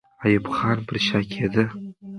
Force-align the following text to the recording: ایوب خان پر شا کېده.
ایوب 0.23 0.45
خان 0.55 0.77
پر 0.87 0.95
شا 1.07 1.19
کېده. 1.31 1.63